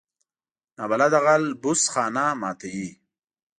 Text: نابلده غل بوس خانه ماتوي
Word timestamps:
نابلده 0.77 1.19
غل 1.25 1.43
بوس 1.61 1.81
خانه 1.93 2.25
ماتوي 2.41 2.87